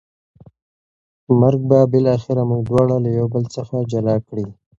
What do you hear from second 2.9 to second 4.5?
له یو بل څخه جلا کړي.